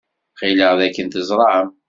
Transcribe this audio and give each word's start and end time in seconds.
Ɣileɣ 0.39 0.71
dakken 0.79 1.07
teẓram. 1.13 1.67